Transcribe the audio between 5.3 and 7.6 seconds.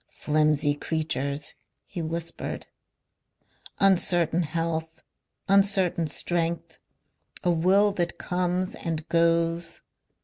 Uncertain strength. A